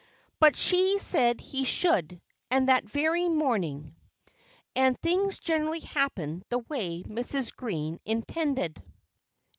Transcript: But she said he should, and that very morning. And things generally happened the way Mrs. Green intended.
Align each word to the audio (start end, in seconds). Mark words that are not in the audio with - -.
But 0.39 0.55
she 0.55 0.97
said 0.97 1.39
he 1.39 1.63
should, 1.63 2.19
and 2.49 2.69
that 2.69 2.89
very 2.89 3.29
morning. 3.29 3.95
And 4.75 4.97
things 4.97 5.37
generally 5.37 5.81
happened 5.81 6.43
the 6.49 6.57
way 6.57 7.03
Mrs. 7.03 7.55
Green 7.55 7.99
intended. 8.03 8.81